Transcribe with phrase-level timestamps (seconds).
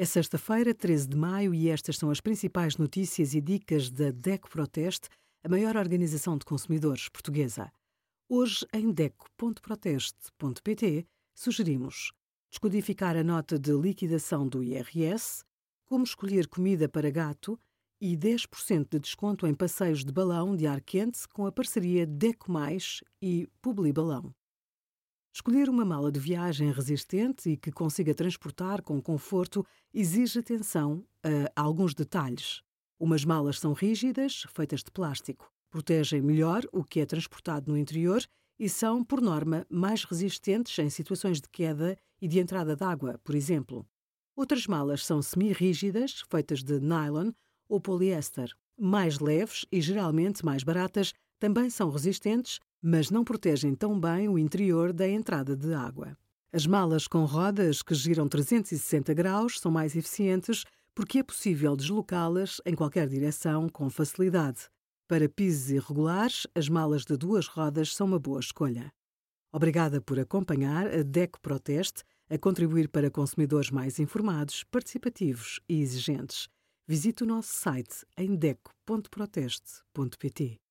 [0.00, 4.48] É sexta-feira, 13 de maio, e estas são as principais notícias e dicas da DECO
[4.48, 5.10] Proteste,
[5.44, 7.70] a maior organização de consumidores portuguesa.
[8.26, 12.12] Hoje, em DECO.proteste.pt, sugerimos
[12.50, 15.44] descodificar a nota de liquidação do IRS,
[15.84, 17.60] como escolher comida para gato
[18.00, 22.50] e 10% de desconto em passeios de balão de ar quente com a parceria Deco
[22.50, 24.34] Mais e Publibalão.
[25.40, 31.02] Escolher uma mala de viagem resistente e que consiga transportar com conforto exige atenção
[31.56, 32.60] a alguns detalhes.
[32.98, 38.22] Umas malas são rígidas, feitas de plástico, protegem melhor o que é transportado no interior
[38.58, 43.34] e são, por norma, mais resistentes em situações de queda e de entrada d'água, por
[43.34, 43.88] exemplo.
[44.36, 47.32] Outras malas são semi-rígidas, feitas de nylon
[47.66, 53.98] ou poliéster, mais leves e geralmente mais baratas, também são resistentes mas não protegem tão
[53.98, 56.16] bem o interior da entrada de água.
[56.52, 62.60] As malas com rodas que giram 360 graus são mais eficientes porque é possível deslocá-las
[62.66, 64.68] em qualquer direção com facilidade.
[65.06, 68.92] Para pisos irregulares, as malas de duas rodas são uma boa escolha.
[69.52, 76.48] Obrigada por acompanhar a DECO Proteste a contribuir para consumidores mais informados, participativos e exigentes.
[76.86, 80.69] Visite o nosso site em deco.proteste.pt.